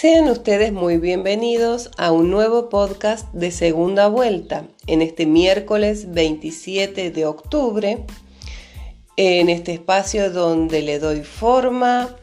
[0.00, 7.10] Sean ustedes muy bienvenidos a un nuevo podcast de segunda vuelta en este miércoles 27
[7.10, 8.06] de octubre,
[9.16, 12.14] en este espacio donde le doy forma,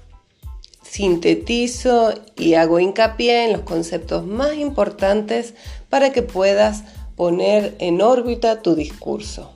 [0.84, 5.54] sintetizo y hago hincapié en los conceptos más importantes
[5.90, 6.86] para que puedas
[7.18, 9.55] poner en órbita tu discurso.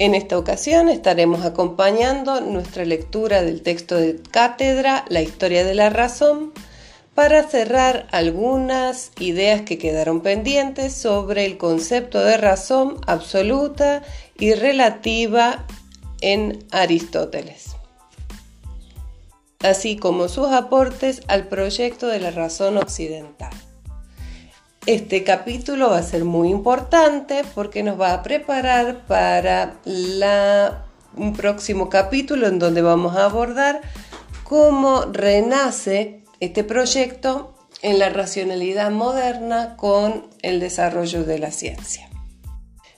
[0.00, 5.90] En esta ocasión estaremos acompañando nuestra lectura del texto de cátedra La historia de la
[5.90, 6.52] razón
[7.16, 14.04] para cerrar algunas ideas que quedaron pendientes sobre el concepto de razón absoluta
[14.38, 15.66] y relativa
[16.20, 17.74] en Aristóteles,
[19.58, 23.50] así como sus aportes al proyecto de la razón occidental.
[24.88, 29.74] Este capítulo va a ser muy importante porque nos va a preparar para
[31.14, 33.82] un próximo capítulo en donde vamos a abordar
[34.44, 42.08] cómo renace este proyecto en la racionalidad moderna con el desarrollo de la ciencia.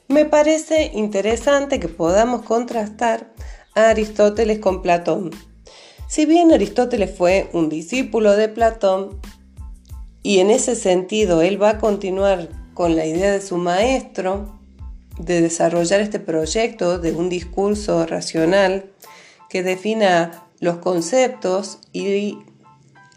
[0.07, 3.33] Me parece interesante que podamos contrastar
[3.75, 5.33] a Aristóteles con Platón.
[6.07, 9.19] Si bien Aristóteles fue un discípulo de Platón,
[10.23, 14.59] y en ese sentido, él va a continuar con la idea de su maestro
[15.19, 18.91] de desarrollar este proyecto de un discurso racional
[19.49, 22.39] que defina los conceptos y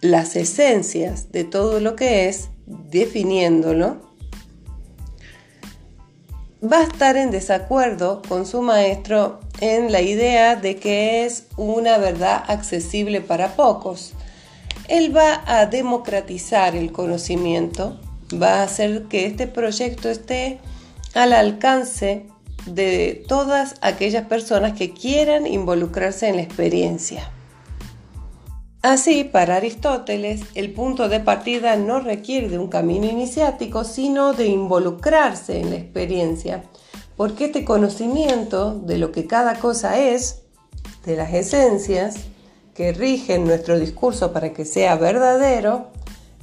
[0.02, 4.02] las esencias de todo lo que es, definiéndolo,
[6.62, 11.98] va a estar en desacuerdo con su maestro en la idea de que es una
[11.98, 14.14] verdad accesible para pocos,
[14.88, 18.00] él va a democratizar el conocimiento,
[18.42, 20.60] va a hacer que este proyecto esté
[21.14, 22.26] al alcance
[22.66, 27.30] de todas aquellas personas que quieran involucrarse en la experiencia.
[28.82, 34.48] Así, para Aristóteles, el punto de partida no requiere de un camino iniciático, sino de
[34.48, 36.64] involucrarse en la experiencia,
[37.16, 40.42] porque este conocimiento de lo que cada cosa es,
[41.06, 42.16] de las esencias,
[42.74, 45.92] que rigen nuestro discurso para que sea verdadero,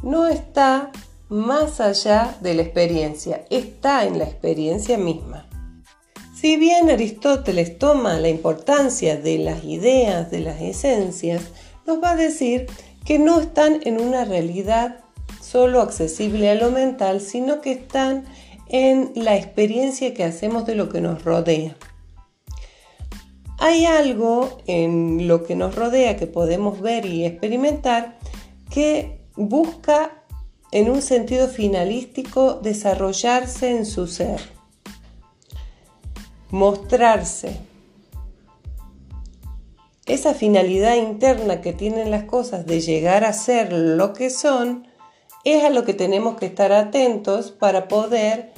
[0.02, 0.90] no está
[1.28, 5.46] más allá de la experiencia, está en la experiencia misma.
[6.34, 11.42] Si bien Aristóteles toma la importancia de las ideas, de las esencias,
[11.86, 12.66] nos va a decir
[13.04, 15.00] que no están en una realidad
[15.40, 18.24] solo accesible a lo mental, sino que están
[18.68, 21.76] en la experiencia que hacemos de lo que nos rodea.
[23.62, 28.16] Hay algo en lo que nos rodea que podemos ver y experimentar
[28.70, 30.24] que busca
[30.72, 34.40] en un sentido finalístico desarrollarse en su ser,
[36.48, 37.58] mostrarse.
[40.06, 44.88] Esa finalidad interna que tienen las cosas de llegar a ser lo que son
[45.44, 48.54] es a lo que tenemos que estar atentos para poder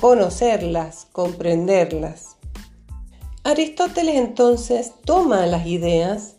[0.00, 2.33] conocerlas, comprenderlas.
[3.44, 6.36] Aristóteles entonces toma las ideas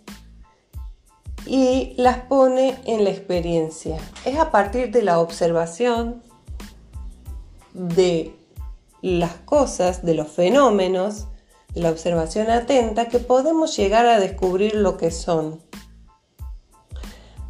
[1.46, 3.98] y las pone en la experiencia.
[4.26, 6.24] Es a partir de la observación
[7.74, 8.36] de
[9.04, 11.28] las cosas, de los fenómenos,
[11.76, 15.62] de la observación atenta, que podemos llegar a descubrir lo que son.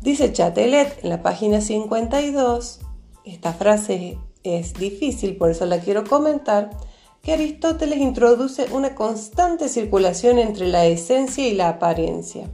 [0.01, 2.81] Dice Chatelet en la página 52,
[3.23, 6.71] esta frase es difícil, por eso la quiero comentar,
[7.25, 12.51] que Aristóteles introduce una constante circulación entre la esencia y la apariencia.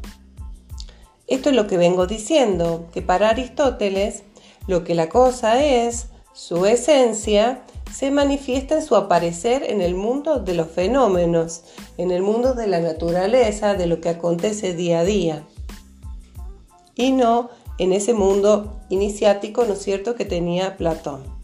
[1.28, 4.24] Esto es lo que vengo diciendo, que para Aristóteles
[4.68, 10.40] lo que la cosa es, su esencia, se manifiesta en su aparecer en el mundo
[10.40, 11.64] de los fenómenos,
[11.98, 15.44] en el mundo de la naturaleza, de lo que acontece día a día.
[16.96, 21.41] Y no en ese mundo iniciático, ¿no es cierto?, que tenía Platón.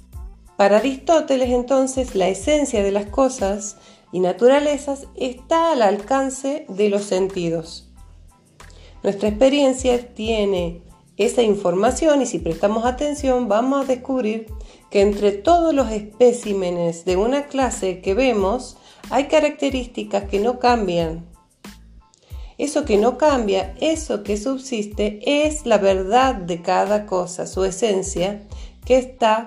[0.58, 3.78] Para Aristóteles entonces la esencia de las cosas
[4.12, 7.88] y naturalezas está al alcance de los sentidos.
[9.04, 10.82] Nuestra experiencia tiene
[11.16, 14.48] esa información y si prestamos atención vamos a descubrir
[14.90, 18.78] que entre todos los especímenes de una clase que vemos
[19.12, 21.28] hay características que no cambian.
[22.58, 28.42] Eso que no cambia, eso que subsiste, es la verdad de cada cosa, su esencia,
[28.84, 29.46] que está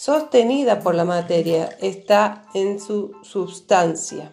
[0.00, 4.32] sostenida por la materia, está en su sustancia.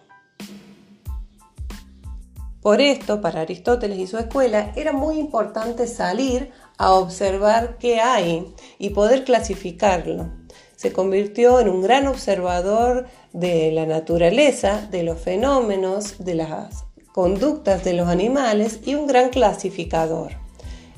[2.62, 8.50] Por esto, para Aristóteles y su escuela, era muy importante salir a observar qué hay
[8.78, 10.30] y poder clasificarlo.
[10.74, 17.84] Se convirtió en un gran observador de la naturaleza, de los fenómenos, de las conductas
[17.84, 20.32] de los animales y un gran clasificador.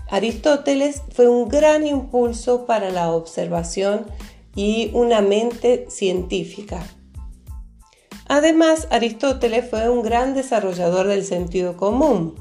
[0.08, 4.06] Aristóteles fue un gran impulso para la observación
[4.54, 6.86] y una mente científica.
[8.26, 12.36] Además, Aristóteles fue un gran desarrollador del sentido común.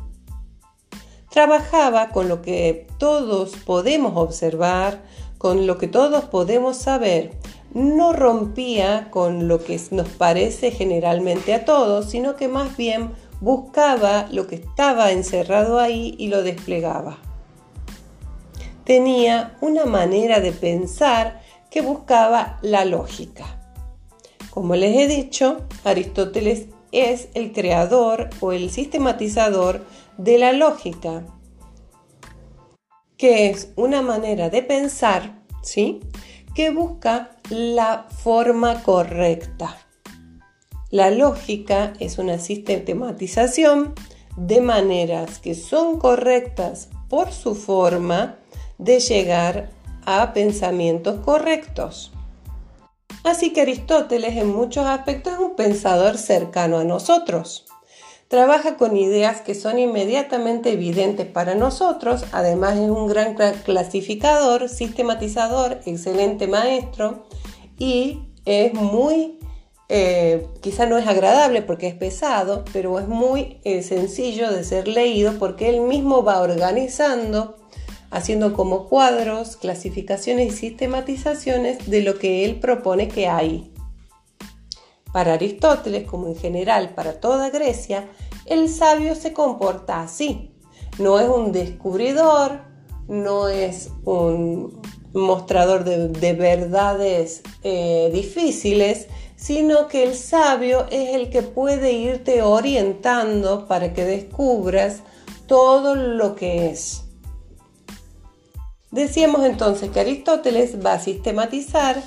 [1.32, 5.02] Trabajaba con lo que todos podemos observar,
[5.38, 7.32] con lo que todos podemos saber.
[7.74, 13.12] No rompía con lo que nos parece generalmente a todos, sino que más bien
[13.42, 17.18] buscaba lo que estaba encerrado ahí y lo desplegaba.
[18.84, 21.39] Tenía una manera de pensar
[21.70, 23.60] que buscaba la lógica.
[24.50, 29.86] Como les he dicho, Aristóteles es el creador o el sistematizador
[30.18, 31.26] de la lógica,
[33.18, 36.00] que es una manera de pensar, ¿sí?
[36.56, 39.78] Que busca la forma correcta.
[40.90, 43.94] La lógica es una sistematización
[44.36, 48.40] de maneras que son correctas por su forma
[48.78, 49.70] de llegar
[50.06, 52.12] a pensamientos correctos.
[53.24, 57.66] Así que Aristóteles en muchos aspectos es un pensador cercano a nosotros.
[58.30, 63.36] Trabaja con ideas que son inmediatamente evidentes para nosotros, además es un gran
[63.66, 67.26] clasificador, sistematizador, excelente maestro
[67.80, 69.40] y es muy,
[69.90, 74.88] eh, quizá no es agradable porque es pesado, pero es muy eh, sencillo de ser
[74.88, 77.58] leído porque él mismo va organizando
[78.12, 83.72] haciendo como cuadros, clasificaciones y sistematizaciones de lo que él propone que hay.
[85.12, 88.08] Para Aristóteles, como en general para toda Grecia,
[88.46, 90.52] el sabio se comporta así.
[90.98, 92.62] No es un descubridor,
[93.08, 94.82] no es un
[95.14, 103.68] mostrador de, verdades eh, difíciles, sino que el sabio es el que puede irte orientando
[103.68, 105.02] para que descubras
[105.48, 107.09] todo lo que es.
[108.92, 112.02] Decíamos entonces que Aristóteles va a sistematizar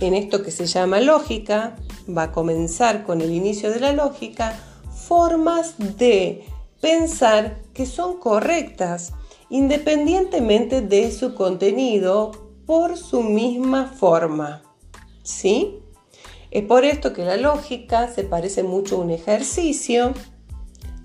[0.00, 1.76] en esto que se llama lógica,
[2.08, 4.58] va a comenzar con el inicio de la lógica,
[4.92, 6.44] formas de
[6.80, 9.12] pensar que son correctas
[9.50, 12.32] independientemente de su contenido
[12.66, 14.62] por su misma forma.
[15.22, 15.78] ¿Sí?
[16.50, 20.14] Es por esto que la lógica se parece mucho a un ejercicio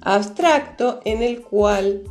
[0.01, 2.03] abstracto en el cual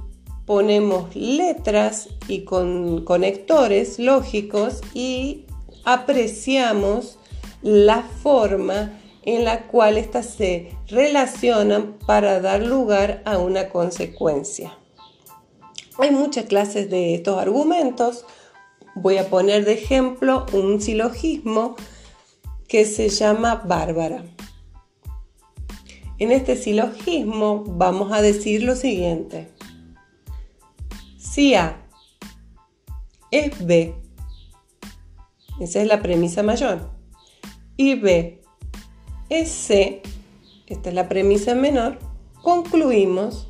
[0.53, 5.47] ponemos letras y con conectores lógicos y
[5.87, 7.19] apreciamos
[7.63, 14.77] la forma en la cual éstas se relacionan para dar lugar a una consecuencia.
[15.97, 18.27] Hay muchas clases de estos argumentos.
[18.95, 21.77] Voy a poner de ejemplo un silogismo
[22.69, 24.23] que se llama Bárbara.
[26.19, 29.49] En este silogismo vamos a decir lo siguiente.
[31.33, 31.79] Si A
[33.31, 33.95] es B,
[35.61, 36.91] esa es la premisa mayor,
[37.79, 38.43] y B
[39.31, 40.03] es C,
[40.67, 41.99] esta es la premisa menor,
[42.43, 43.49] concluimos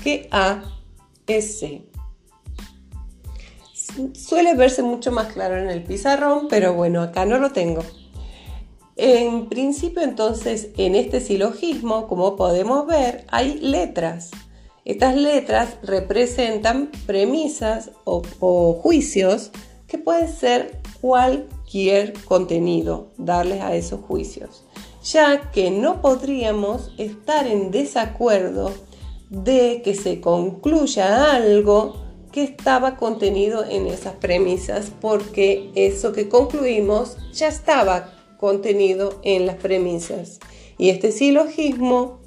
[0.00, 0.62] que A
[1.26, 1.84] es C.
[4.12, 7.82] Suele verse mucho más claro en el pizarrón, pero bueno, acá no lo tengo.
[8.94, 14.30] En principio entonces, en este silogismo, como podemos ver, hay letras
[14.84, 18.22] estas letras representan premisas o,
[18.74, 19.50] juicios
[19.86, 24.64] que pueden ser cualquier contenido, darles a esos juicios,
[25.02, 28.72] ya que no podríamos estar en desacuerdo
[29.30, 37.16] de que se concluya algo que estaba contenido en esas premisas, porque eso que concluimos
[37.32, 40.40] ya estaba contenido en las premisas.
[40.76, 42.23] Y este silogismo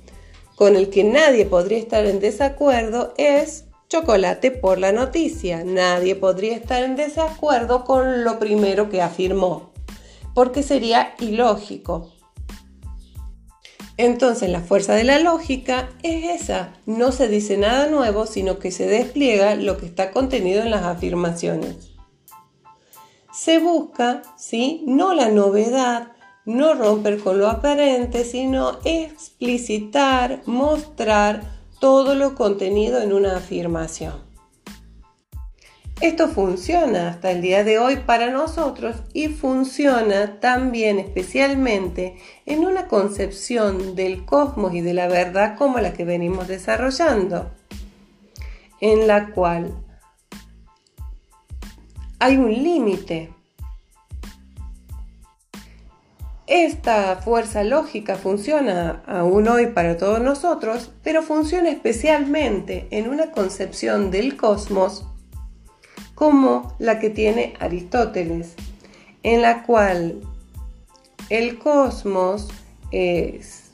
[0.57, 5.63] con el que nadie podría estar en desacuerdo es chocolate por la noticia.
[5.63, 9.71] Nadie podría estar en desacuerdo con lo primero que afirmó,
[10.33, 12.11] porque sería ilógico.
[13.97, 16.73] Entonces la fuerza de la lógica es esa.
[16.87, 20.85] No se dice nada nuevo, sino que se despliega lo que está contenido en las
[20.85, 21.91] afirmaciones.
[23.31, 24.83] Se busca, ¿sí?
[24.87, 26.13] No la novedad,
[26.47, 31.43] no romper con lo aparente, sino explicitar, mostrar
[31.79, 34.25] todo lo contenido en una afirmación.
[35.99, 42.87] Esto funciona hasta el día de hoy para nosotros y funciona también especialmente en una
[42.87, 47.51] concepción del cosmos y de la verdad como la que venimos desarrollando,
[48.79, 49.75] en la cual
[52.19, 53.33] hay un límite
[56.47, 64.11] Esta fuerza lógica funciona aún hoy para todos nosotros, pero funciona especialmente en una concepción
[64.11, 65.05] del cosmos
[66.15, 68.53] como la que tiene Aristóteles,
[69.23, 70.21] en la cual
[71.29, 72.47] el cosmos
[72.91, 73.71] es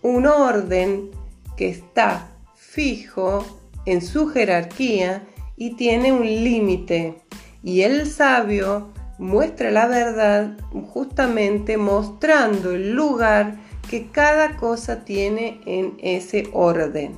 [0.00, 1.10] un orden
[1.58, 3.44] que está fijo
[3.84, 5.22] en su jerarquía
[5.54, 7.20] y tiene un límite.
[7.62, 10.56] Y el sabio muestra la verdad
[10.92, 13.56] justamente mostrando el lugar
[13.88, 17.16] que cada cosa tiene en ese orden.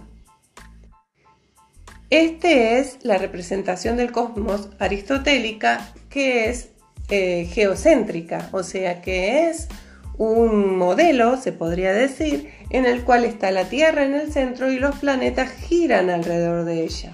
[2.10, 6.70] Este es la representación del cosmos aristotélica que es
[7.10, 9.68] eh, geocéntrica, o sea que es
[10.16, 14.78] un modelo, se podría decir, en el cual está la Tierra en el centro y
[14.78, 17.12] los planetas giran alrededor de ella.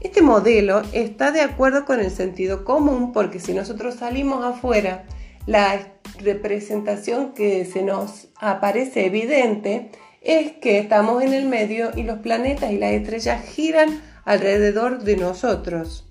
[0.00, 5.04] Este modelo está de acuerdo con el sentido común porque si nosotros salimos afuera,
[5.46, 9.90] la representación que se nos aparece evidente
[10.20, 15.16] es que estamos en el medio y los planetas y las estrellas giran alrededor de
[15.16, 16.04] nosotros.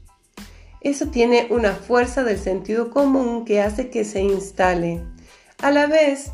[0.82, 5.02] Eso tiene una fuerza del sentido común que hace que se instale.
[5.62, 6.32] A la vez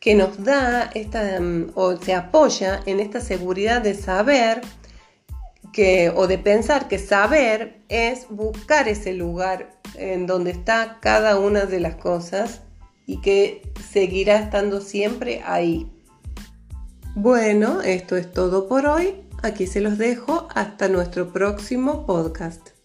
[0.00, 4.60] que nos da esta, mm, o se apoya en esta seguridad de saber
[5.72, 11.66] que, o de pensar que saber es buscar ese lugar en donde está cada una
[11.66, 12.62] de las cosas
[13.06, 15.90] y que seguirá estando siempre ahí.
[17.14, 19.22] Bueno, esto es todo por hoy.
[19.42, 22.77] Aquí se los dejo hasta nuestro próximo podcast.